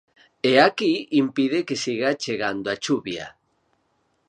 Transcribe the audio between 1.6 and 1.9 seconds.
que